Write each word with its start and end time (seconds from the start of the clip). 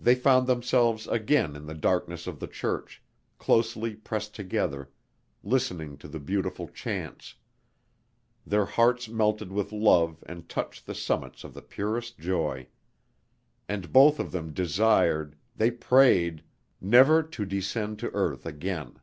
They 0.00 0.14
found 0.14 0.46
themselves 0.46 1.08
again 1.08 1.56
in 1.56 1.66
the 1.66 1.74
darkness 1.74 2.28
of 2.28 2.38
the 2.38 2.46
church, 2.46 3.02
closely 3.38 3.96
pressed 3.96 4.32
together, 4.32 4.88
listening 5.42 5.96
to 5.98 6.06
the 6.06 6.20
beautiful 6.20 6.68
chants; 6.68 7.34
their 8.46 8.66
hearts 8.66 9.08
melted 9.08 9.50
with 9.50 9.72
love 9.72 10.22
and 10.28 10.48
touched 10.48 10.86
the 10.86 10.94
summits 10.94 11.42
of 11.42 11.54
the 11.54 11.62
purest 11.62 12.20
joy. 12.20 12.68
And 13.68 13.92
both 13.92 14.20
of 14.20 14.30
them 14.30 14.52
desired 14.52 15.34
they 15.56 15.72
prayed 15.72 16.44
never 16.80 17.20
to 17.24 17.44
descend 17.44 17.98
to 17.98 18.10
earth 18.14 18.46
again. 18.46 19.00